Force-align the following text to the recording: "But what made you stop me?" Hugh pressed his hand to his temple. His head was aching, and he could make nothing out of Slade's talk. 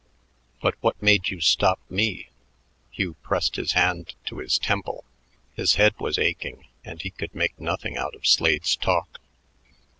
"But 0.63 0.73
what 0.81 0.99
made 0.99 1.29
you 1.29 1.41
stop 1.41 1.79
me?" 1.87 2.29
Hugh 2.89 3.17
pressed 3.21 3.55
his 3.57 3.73
hand 3.73 4.15
to 4.25 4.39
his 4.39 4.57
temple. 4.57 5.03
His 5.53 5.75
head 5.75 5.93
was 5.99 6.17
aching, 6.17 6.65
and 6.83 6.99
he 6.99 7.11
could 7.11 7.35
make 7.35 7.59
nothing 7.59 7.97
out 7.97 8.15
of 8.15 8.25
Slade's 8.25 8.75
talk. 8.75 9.19